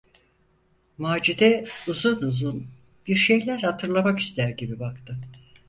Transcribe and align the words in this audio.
Macide 0.97 1.63
uzun 1.87 2.21
uzun, 2.21 2.67
bir 3.07 3.15
şeyler 3.15 3.59
hatırlamak 3.59 4.19
ister 4.19 4.49
gibi 4.49 4.79
baktı. 4.79 5.19